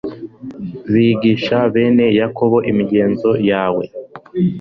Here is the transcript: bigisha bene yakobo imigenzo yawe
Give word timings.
bigisha 0.93 1.57
bene 1.73 2.05
yakobo 2.19 2.57
imigenzo 2.71 3.29
yawe 3.49 3.85